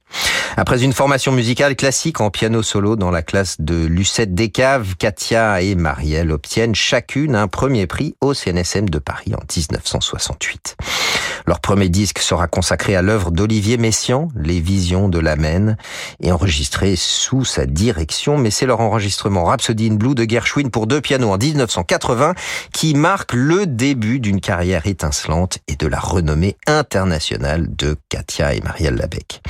Après 0.60 0.84
une 0.84 0.93
formation 0.93 1.32
musicale 1.32 1.76
classique 1.76 2.20
en 2.20 2.32
piano 2.32 2.64
solo 2.64 2.95
dans 2.95 3.12
la 3.12 3.22
classe 3.22 3.58
de 3.60 3.86
Lucette 3.86 4.34
Descaves, 4.34 4.95
Katia 4.97 5.62
et 5.62 5.76
Marielle 5.76 6.32
obtiennent 6.32 6.74
chacune 6.74 7.36
un 7.36 7.47
premier 7.47 7.86
prix 7.86 8.16
au 8.22 8.34
CNSM 8.34 8.89
de 8.89 8.97
Paris 8.97 9.34
en 9.36 9.43
1968. 9.55 10.78
Leur 11.45 11.62
premier 11.62 11.88
disque 11.88 12.20
sera 12.20 12.47
consacré 12.47 12.95
à 12.95 13.01
l'œuvre 13.01 13.32
d'Olivier 13.32 13.78
Messiaen, 13.78 14.28
Les 14.36 14.60
Visions 14.60 15.08
de 15.08 15.20
l'Amen, 15.20 15.78
et 16.20 16.32
enregistré 16.32 16.95
sous 16.97 17.45
sa 17.45 17.66
direction, 17.66 18.38
mais 18.38 18.51
c'est 18.51 18.66
leur 18.66 18.82
enregistrement 18.82 19.45
Rhapsody 19.45 19.89
in 19.89 19.93
Blue 19.93 20.14
de 20.14 20.30
Gershwin 20.30 20.70
pour 20.70 20.88
deux 20.88 20.99
pianos 20.99 21.32
en 21.32 21.38
1980 21.38 22.34
qui 22.74 22.95
marque 22.95 23.32
le 23.34 23.66
début 23.66 24.20
d'une 24.20 24.41
carrière 24.41 24.88
étincelante 24.88 25.60
et 25.68 25.76
de 25.76 25.88
la 25.88 25.99
renommée 25.99 26.58
internationale 26.66 27.68
de 27.74 27.95
Katia 28.10 28.53
et 28.53 28.62
Marielle 28.62 28.95
Labec. 28.95 29.41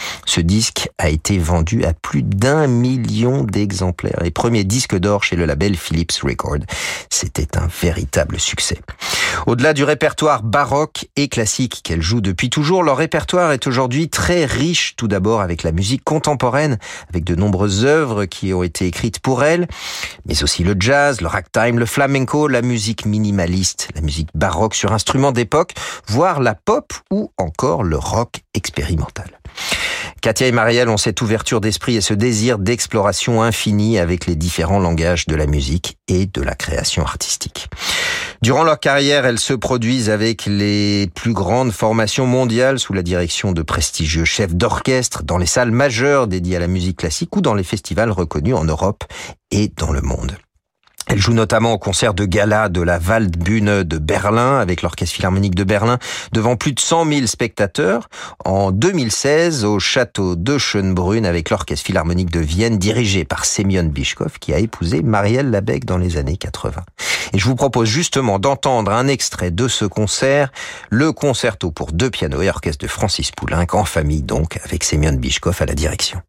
Disque 0.48 0.90
a 0.98 1.10
été 1.10 1.38
vendu 1.38 1.84
à 1.84 1.94
plus 1.94 2.24
d'un 2.24 2.66
million 2.66 3.44
d'exemplaires 3.44 4.24
et 4.24 4.32
premier 4.32 4.64
disque 4.64 4.98
d'or 4.98 5.24
chez 5.24 5.36
le 5.36 5.46
label 5.46 5.76
Philips 5.76 6.24
Record. 6.24 6.60
C'était 7.12 7.58
un 7.58 7.68
véritable 7.82 8.40
succès. 8.40 8.80
Au-delà 9.46 9.74
du 9.74 9.84
répertoire 9.84 10.42
baroque 10.42 11.08
et 11.16 11.28
classique 11.28 11.82
qu'elle 11.84 12.02
joue 12.02 12.22
depuis 12.22 12.50
toujours, 12.50 12.82
leur 12.82 12.98
répertoire 12.98 13.52
est 13.52 13.68
aujourd'hui 13.68 14.10
très 14.10 14.46
riche 14.46 14.96
tout 14.96 15.08
d'abord 15.08 15.42
avec 15.42 15.64
la 15.64 15.72
musique 15.72 16.04
contemporaine, 16.04 16.80
avec 17.10 17.24
de 17.26 17.36
nombreuses 17.36 17.86
œuvres 17.86 18.26
qui 18.26 18.54
ont 18.54 18.64
été 18.64 18.88
écrites 18.88 19.20
pour 19.20 19.44
elle, 19.44 19.68
mais 20.26 20.42
aussi 20.44 20.64
le 20.64 20.76
jazz, 20.80 21.22
le 21.22 21.28
ragtime, 21.28 21.78
le 21.78 21.86
flamenco, 21.86 22.48
la 22.48 22.62
musique 22.62 23.06
minimaliste, 23.06 23.90
la 23.96 24.02
musique 24.02 24.30
baroque 24.34 24.76
sur 24.76 24.94
instruments 24.94 25.34
d'époque, 25.34 25.74
voire 26.08 26.40
la 26.40 26.56
pop 26.56 26.94
ou 27.12 27.32
encore 27.38 27.84
le 27.84 27.98
rock 27.98 28.42
expérimental. 28.54 29.30
Katia 30.22 30.48
et 30.48 30.52
Marielle 30.52 30.90
ont 30.90 30.98
cette 30.98 31.22
ouverture 31.22 31.62
d'esprit 31.62 31.96
et 31.96 32.02
ce 32.02 32.14
désir 32.14 32.58
d'exploration 32.58 33.42
infinie 33.42 34.00
avec 34.00 34.26
les 34.26 34.36
différents 34.36 34.80
langages 34.80 35.26
de 35.28 35.36
la 35.36 35.46
musique 35.46 35.98
et 36.08 36.26
de 36.26 36.42
la 36.42 36.56
création 36.56 37.04
artistique. 37.04 37.70
Durant 38.42 38.64
leur 38.64 38.80
carrière, 38.80 39.26
elles 39.26 39.40
se 39.40 39.54
produisent 39.54 40.10
avec 40.10 40.46
les 40.46 41.10
plus 41.16 41.34
grandes 41.34 41.72
formations 41.72 42.26
mondiales 42.26 42.80
sous 42.80 42.94
la 42.94 43.02
direction 43.02 43.52
de 43.52 43.62
prestigieux 43.62 44.26
chefs 44.26 44.54
d'orchestre 44.54 45.24
dans 45.24 45.38
les 45.38 45.46
salles 45.46 45.72
majeures 45.72 46.28
dédiées 46.28 46.58
à 46.58 46.60
la 46.60 46.68
musique 46.68 46.98
classique 46.98 47.36
ou 47.36 47.42
dans 47.42 47.54
les 47.54 47.64
festivals 47.64 48.12
reconnus 48.12 48.56
en 48.56 48.66
Europe 48.66 49.04
et 49.52 49.72
dans 49.76 49.92
le 49.92 50.02
monde. 50.02 50.38
Elle 51.10 51.20
joue 51.20 51.34
notamment 51.34 51.72
au 51.72 51.78
concert 51.78 52.14
de 52.14 52.26
gala 52.26 52.68
de 52.68 52.82
la 52.82 53.00
Waldbühne 53.00 53.84
de 53.84 53.98
Berlin 53.98 54.60
avec 54.60 54.82
l'Orchestre 54.82 55.16
Philharmonique 55.16 55.56
de 55.56 55.64
Berlin 55.64 56.00
devant 56.34 56.58
plus 56.58 56.74
de 56.74 56.82
100 56.82 57.06
000 57.06 57.28
spectateurs. 57.28 58.10
En 58.44 58.72
2016, 58.72 59.64
au 59.64 59.80
château 59.80 60.36
de 60.36 60.58
Schönbrunn 60.58 61.26
avec 61.26 61.50
l'Orchestre 61.50 61.86
Philharmonique 61.86 62.30
de 62.30 62.42
Vienne 62.42 62.78
dirigé 62.78 63.24
par 63.24 63.46
Semyon 63.46 63.86
Bishkov 63.86 64.38
qui 64.40 64.54
a 64.54 64.60
épousé 64.60 65.02
Marielle 65.02 65.50
Labec 65.50 65.86
dans 65.86 65.98
les 65.98 66.18
années 66.18 66.38
80. 66.38 66.84
Et 67.34 67.38
je 67.38 67.46
vous 67.46 67.56
propose 67.56 67.88
justement 67.88 68.38
d'entendre 68.38 68.92
un 68.92 69.08
extrait 69.08 69.52
de 69.52 69.70
ce 69.70 69.86
concert, 69.86 70.52
le 70.90 71.14
concerto 71.14 71.72
pour 71.72 71.94
deux 71.94 72.10
pianos 72.10 72.42
et 72.42 72.50
orchestre 72.50 72.84
de 72.84 72.90
Francis 72.90 73.32
Poulenc 73.32 73.66
en 73.72 73.86
famille 73.86 74.24
donc 74.24 74.60
avec 74.66 74.84
Semyon 74.84 75.14
Bishkov 75.14 75.56
à 75.62 75.66
la 75.66 75.74
direction. 75.74 76.22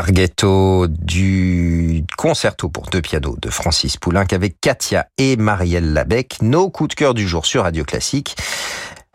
Larghetto 0.00 0.86
du 0.88 2.04
concerto 2.16 2.70
pour 2.70 2.86
deux 2.86 3.02
pianos 3.02 3.36
de 3.38 3.50
Francis 3.50 3.98
Poulenc 3.98 4.24
avec 4.32 4.58
Katia 4.58 5.08
et 5.18 5.36
Marielle 5.36 5.92
Labec, 5.92 6.38
nos 6.40 6.70
coups 6.70 6.88
de 6.88 6.94
cœur 6.94 7.12
du 7.12 7.28
jour 7.28 7.44
sur 7.44 7.64
Radio 7.64 7.84
Classique. 7.84 8.34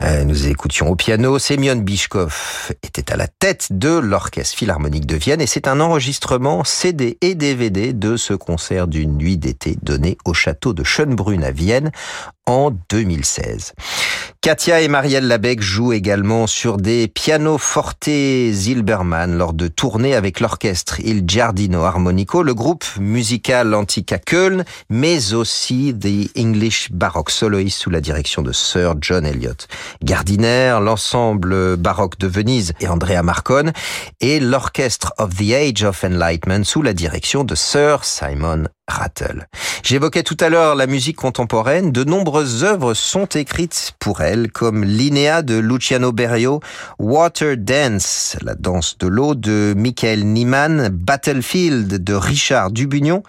Euh, 0.04 0.26
nous 0.26 0.46
écoutions 0.46 0.90
au 0.90 0.96
piano, 0.96 1.40
Semyon 1.40 1.78
Bishkov 1.78 2.72
était 2.84 3.12
à 3.12 3.16
la 3.16 3.28
tête 3.28 3.70
de 3.72 3.98
l'Orchestre 3.98 4.58
Philharmonique 4.58 5.08
de 5.08 5.16
Vienne 5.16 5.42
et 5.42 5.48
c'est 5.48 5.68
un 5.68 5.80
enregistrement 5.80 6.64
CD 6.64 7.18
et 7.22 7.34
DVD 7.34 7.92
de 7.92 8.16
ce 8.16 8.36
concert 8.36 8.88
d'une 8.88 9.18
nuit 9.18 9.38
d'été 9.38 9.78
donné 9.82 10.20
au 10.24 10.36
château 10.36 10.74
de 10.74 10.84
Schönbrunn 10.84 11.44
à 11.44 11.52
Vienne 11.52 11.92
en 12.46 12.72
2016. 12.90 13.74
Katia 14.42 14.82
et 14.82 14.88
Marielle 14.88 15.28
Labec 15.28 15.62
jouent 15.62 15.94
également 15.94 16.46
sur 16.46 16.78
des 16.78 17.08
pianos 17.08 17.58
forte 17.58 18.08
Zilberman 18.08 19.36
lors 19.36 19.54
de 19.54 19.68
tournées 19.68 20.14
avec 20.14 20.40
l'orchestre 20.40 21.00
Il 21.00 21.24
Giardino 21.28 21.82
Armonico, 21.82 22.44
le 22.44 22.54
groupe 22.54 22.86
musical 23.00 23.74
antique 23.74 24.12
à 24.12 24.20
Köln, 24.20 24.64
mais 24.92 25.34
aussi 25.34 25.96
The 26.00 26.38
English 26.38 26.92
Baroque 26.92 27.32
Soloist 27.32 27.76
sous 27.80 27.90
la 27.90 28.02
direction 28.02 28.44
de 28.44 28.52
Sir 28.52 28.94
John 29.02 29.26
Eliot 29.26 29.66
Gardiner, 30.04 30.78
l'ensemble 30.80 31.76
baroque 31.78 32.20
de 32.20 32.28
Venise 32.28 32.74
et 32.80 32.88
Andrea 32.88 33.24
Marcone, 33.24 33.74
et 34.22 34.40
l'orchestre 34.40 35.12
of 35.18 35.36
the 35.36 35.54
Age 35.54 35.84
of 35.84 36.04
Enlightenment 36.04 36.66
sous 36.66 36.84
la 36.84 36.94
direction 36.94 37.44
de 37.44 37.56
Sir 37.56 38.04
Simon 38.04 38.66
Rattle. 38.88 39.48
J'évoquais 39.84 40.24
tout 40.24 40.38
à 40.40 40.50
l'heure 40.50 40.76
la 40.76 40.88
musique 40.88 41.18
contemporaine. 41.18 41.92
De 41.92 42.04
nombreuses 42.04 42.64
œuvres 42.64 42.94
sont 42.94 43.26
écrites 43.26 43.94
pour 44.00 44.22
elle, 44.22 44.52
comme 44.52 44.84
Linéa 44.84 45.42
de 45.42 45.56
Luciano 45.56 46.12
Berio, 46.12 46.60
Water 47.00 47.58
Dance, 47.58 48.38
la 48.42 48.56
danse 48.56 48.98
de 48.98 49.08
l'eau 49.08 49.36
de 49.36 49.74
Michael 49.76 50.26
Niemann, 50.26 50.90
Battlefield 50.90 52.04
de 52.04 52.14
Richard 52.14 52.72
Dubugnon, 52.72 53.24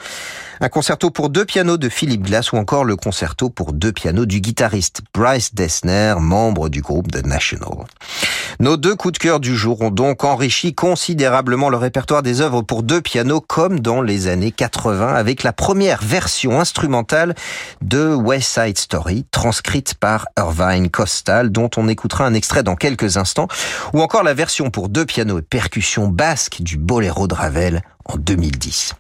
un 0.61 0.69
concerto 0.69 1.11
pour 1.11 1.29
deux 1.29 1.45
pianos 1.45 1.77
de 1.77 1.89
Philippe 1.89 2.23
Glass 2.23 2.53
ou 2.53 2.57
encore 2.57 2.85
le 2.85 2.97
concerto 2.97 3.51
pour 3.51 3.73
deux 3.73 3.93
pianos 3.93 4.27
du 4.27 4.41
guitariste 4.41 5.03
Bryce 5.13 5.55
Dessner, 5.55 6.15
membre 6.19 6.69
du 6.69 6.81
groupe 6.81 7.11
The 7.11 7.27
National. 7.27 7.85
Nos 8.59 8.77
deux 8.77 8.95
coups 8.95 9.13
de 9.13 9.19
cœur 9.19 9.41
du 9.41 9.55
jour 9.55 9.83
ont 9.83 9.91
donc 9.91 10.25
enrichi 10.25 10.75
considérablement 10.75 11.69
le 11.69 11.77
répertoire 11.77 12.23
des 12.23 12.41
œuvres 12.41 12.63
pour 12.63 12.83
deux 12.83 13.03
pianos 13.03 13.41
comme 13.41 13.81
dans 13.81 14.01
les 14.01 14.29
années 14.29 14.53
80 14.53 15.15
avec 15.15 15.43
la 15.43 15.53
première 15.53 16.03
version 16.03 16.59
instrumentale 16.59 17.35
de 17.83 18.15
West 18.15 18.59
Side 18.59 18.79
Story 18.79 19.27
transcrite 19.31 19.95
par 19.95 20.27
Irvine 20.39 20.89
Costal 20.89 21.51
dont 21.51 21.71
on 21.77 21.89
écoutera 21.89 22.25
un 22.25 22.35
extrait 22.35 22.63
dans 22.63 22.77
quelques 22.77 23.19
instants 23.19 23.49
ou 23.93 24.01
encore 24.01 24.23
la 24.23 24.35
version 24.35 24.71
pour 24.71 24.89
deux 24.89 25.05
pianos 25.05 25.41
et 25.41 25.43
percussions 25.43 26.09
basques 26.09 26.63
du 26.63 26.79
Boléro 26.79 27.27
de 27.27 27.35
Ravel 27.35 27.83
en 28.09 28.17
2010. 28.17 28.95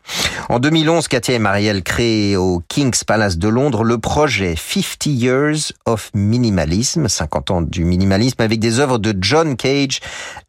En 0.48 0.58
2011, 0.58 1.08
Katia 1.08 1.34
et 1.34 1.38
Marielle 1.38 1.82
créent 1.82 2.36
au 2.36 2.62
King's 2.68 3.04
Palace 3.04 3.38
de 3.38 3.48
Londres 3.48 3.84
le 3.84 3.98
projet 3.98 4.54
50 4.56 5.06
Years 5.06 5.72
of 5.84 6.10
Minimalism, 6.14 7.08
50 7.08 7.50
ans 7.50 7.62
du 7.62 7.84
minimalisme, 7.84 8.42
avec 8.42 8.60
des 8.60 8.80
œuvres 8.80 8.98
de 8.98 9.14
John 9.20 9.56
Cage, 9.56 10.00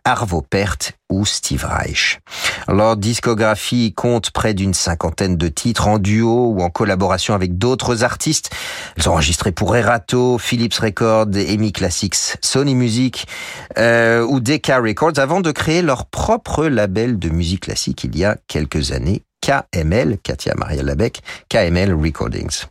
Arvo 0.04 0.42
Pärt 0.42 0.97
ou 1.10 1.26
Steve 1.26 1.66
Reich. 1.66 2.20
Leur 2.68 2.98
discographie 2.98 3.94
compte 3.94 4.32
près 4.32 4.54
d'une 4.54 4.74
cinquantaine 4.74 5.38
de 5.38 5.48
titres 5.48 5.88
en 5.88 6.00
duo 6.00 6.52
ou 6.52 6.62
en 6.62 6.70
collaboration 6.70 7.34
avec 7.34 7.58
d'autres 7.58 8.04
artistes. 8.04 8.52
Ils 8.98 9.08
ont 9.08 9.14
enregistré 9.14 9.52
pour 9.52 9.76
Erato, 9.76 10.38
Philips 10.38 10.76
Records, 10.76 11.36
EMI 11.36 11.72
Classics, 11.72 12.38
Sony 12.42 12.76
Music 12.76 13.28
euh, 13.78 14.22
ou 14.24 14.40
Decca 14.40 14.80
Records 14.80 15.18
avant 15.18 15.42
de 15.42 15.52
créer 15.52 15.82
leur 15.82 16.06
propre 16.06 16.66
label 16.66 17.20
de 17.20 17.30
musique 17.30 17.64
classique 17.64 18.04
il 18.04 18.18
y 18.18 18.26
a 18.26 18.38
quelques 18.48 18.92
années, 18.92 19.24
KML, 19.42 20.18
Katia 20.22 20.54
Maria 20.58 20.84
Labec, 20.84 21.22
KML 21.50 21.94
Recordings. 21.94 22.66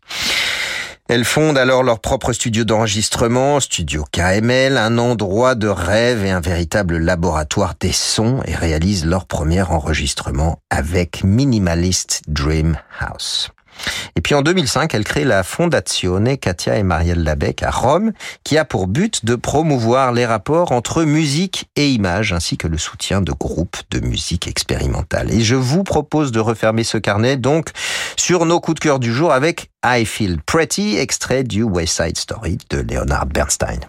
Elles 1.08 1.24
fondent 1.24 1.58
alors 1.58 1.84
leur 1.84 2.00
propre 2.00 2.32
studio 2.32 2.64
d'enregistrement, 2.64 3.60
Studio 3.60 4.04
KML, 4.10 4.76
un 4.76 4.98
endroit 4.98 5.54
de 5.54 5.68
rêve 5.68 6.24
et 6.24 6.30
un 6.30 6.40
véritable 6.40 6.98
laboratoire 6.98 7.74
des 7.78 7.92
sons 7.92 8.40
et 8.44 8.56
réalisent 8.56 9.06
leur 9.06 9.26
premier 9.26 9.62
enregistrement 9.62 10.58
avec 10.68 11.22
Minimalist 11.22 12.22
Dream 12.26 12.76
House. 12.98 13.50
Et 14.16 14.20
puis 14.20 14.34
en 14.34 14.42
2005, 14.42 14.94
elle 14.94 15.04
crée 15.04 15.24
la 15.24 15.42
Fondazione 15.42 16.36
Katia 16.36 16.76
et 16.76 16.82
Marielle 16.82 17.22
Labec 17.22 17.62
à 17.62 17.70
Rome, 17.70 18.12
qui 18.44 18.58
a 18.58 18.64
pour 18.64 18.86
but 18.86 19.24
de 19.24 19.34
promouvoir 19.34 20.12
les 20.12 20.26
rapports 20.26 20.72
entre 20.72 21.04
musique 21.04 21.68
et 21.76 21.90
image, 21.90 22.32
ainsi 22.32 22.56
que 22.56 22.68
le 22.68 22.78
soutien 22.78 23.20
de 23.20 23.32
groupes 23.32 23.76
de 23.90 24.00
musique 24.00 24.48
expérimentale. 24.48 25.32
Et 25.32 25.40
je 25.40 25.54
vous 25.54 25.84
propose 25.84 26.32
de 26.32 26.40
refermer 26.40 26.84
ce 26.84 26.98
carnet 26.98 27.36
donc 27.36 27.70
sur 28.16 28.46
nos 28.46 28.60
coups 28.60 28.76
de 28.76 28.80
cœur 28.80 28.98
du 28.98 29.12
jour 29.12 29.32
avec 29.32 29.70
I 29.84 30.04
Feel 30.04 30.40
Pretty, 30.40 30.96
extrait 30.96 31.44
du 31.44 31.62
West 31.62 32.02
Side 32.02 32.18
Story 32.18 32.58
de 32.70 32.78
Leonard 32.78 33.26
Bernstein. 33.26 33.80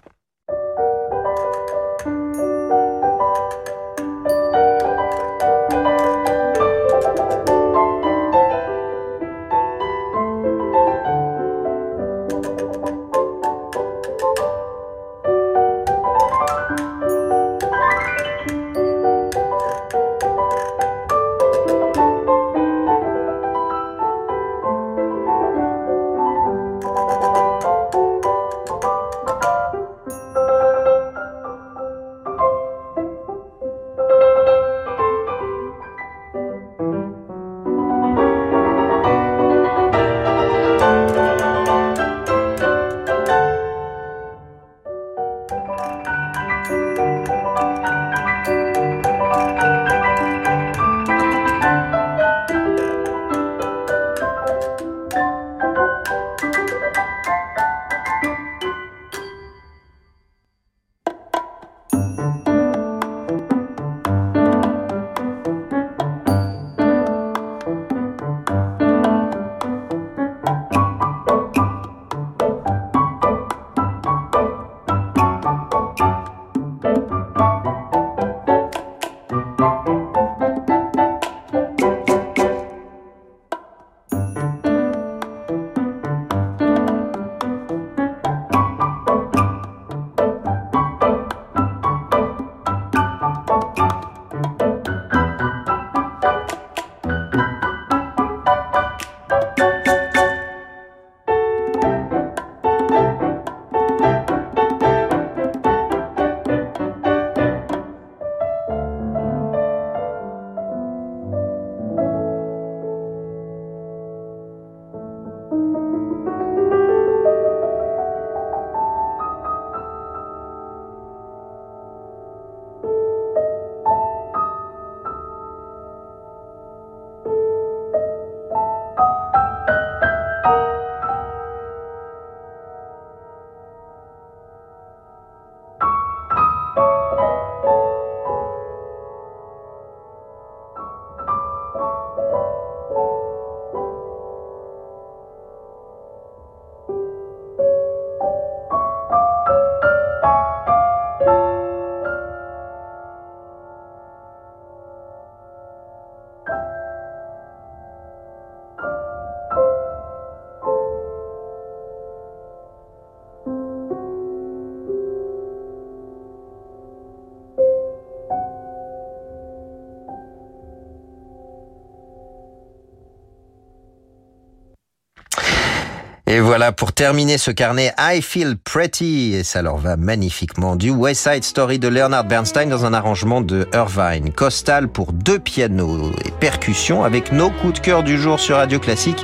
Voilà 176.57 176.71
pour 176.71 176.91
terminer 176.91 177.37
ce 177.37 177.51
carnet 177.51 177.93
I 177.99 178.19
Feel 178.19 178.57
Pretty. 178.57 179.35
Et 179.35 179.43
ça 179.43 179.61
leur 179.61 179.77
va 179.77 179.95
magnifiquement. 179.95 180.75
Du 180.75 180.89
West 180.89 181.29
Side 181.29 181.43
Story 181.43 181.77
de 181.77 181.87
Leonard 181.87 182.23
Bernstein 182.23 182.67
dans 182.67 182.83
un 182.83 182.95
arrangement 182.95 183.41
de 183.41 183.67
Irvine. 183.75 184.33
Costal 184.33 184.87
pour 184.87 185.13
deux 185.13 185.37
pianos 185.37 186.11
et 186.25 186.31
percussions 186.39 187.03
avec 187.03 187.31
nos 187.31 187.51
coups 187.51 187.73
de 187.73 187.79
cœur 187.79 188.01
du 188.01 188.17
jour 188.17 188.39
sur 188.39 188.55
Radio 188.55 188.79
Classique. 188.79 189.23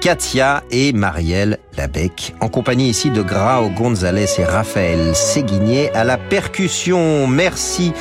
Katia 0.00 0.64
et 0.72 0.92
Marielle 0.92 1.58
Labec 1.78 2.34
en 2.40 2.48
compagnie 2.48 2.88
ici 2.88 3.10
de 3.10 3.22
Grao 3.22 3.70
Gonzalez 3.70 4.26
et 4.38 4.44
Raphaël 4.44 5.14
Séguinier 5.14 5.92
à 5.94 6.02
la 6.02 6.18
percussion. 6.18 7.28
Merci 7.28 7.92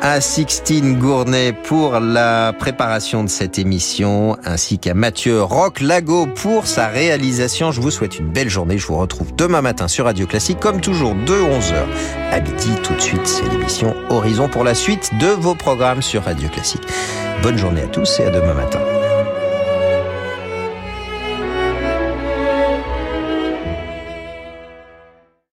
à 0.00 0.20
Sixtine 0.20 0.98
Gournay 0.98 1.52
pour 1.52 2.00
la 2.00 2.52
préparation 2.52 3.24
de 3.24 3.28
cette 3.28 3.58
émission, 3.58 4.36
ainsi 4.44 4.78
qu'à 4.78 4.94
Mathieu 4.94 5.42
Roch-Lago 5.42 6.26
pour 6.26 6.66
sa 6.66 6.88
réalisation. 6.88 7.72
Je 7.72 7.80
vous 7.80 7.90
souhaite 7.90 8.18
une 8.18 8.28
belle 8.28 8.48
journée. 8.48 8.78
Je 8.78 8.86
vous 8.86 8.96
retrouve 8.96 9.34
demain 9.34 9.62
matin 9.62 9.88
sur 9.88 10.04
Radio 10.04 10.26
Classique, 10.26 10.60
comme 10.60 10.80
toujours, 10.80 11.14
de 11.14 11.34
11h 11.34 11.84
à 12.32 12.40
midi. 12.40 12.70
Tout 12.82 12.94
de 12.94 13.00
suite, 13.00 13.26
c'est 13.26 13.48
l'émission 13.48 13.94
Horizon 14.10 14.48
pour 14.48 14.64
la 14.64 14.74
suite 14.74 15.10
de 15.20 15.28
vos 15.28 15.54
programmes 15.54 16.02
sur 16.02 16.24
Radio 16.24 16.48
Classique. 16.48 16.82
Bonne 17.42 17.58
journée 17.58 17.82
à 17.82 17.86
tous 17.86 18.20
et 18.20 18.24
à 18.24 18.30
demain 18.30 18.54
matin. 18.54 18.80